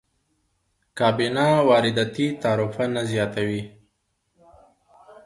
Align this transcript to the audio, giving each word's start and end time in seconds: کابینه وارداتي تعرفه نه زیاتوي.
کابینه 0.97 1.47
وارداتي 1.69 2.25
تعرفه 2.43 2.85
نه 2.93 3.01
زیاتوي. 3.11 3.61